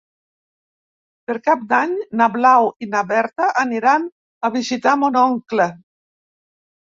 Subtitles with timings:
[1.29, 4.09] Per Cap d'Any na Blau i na Berta aniran
[4.49, 5.69] a visitar mon oncle.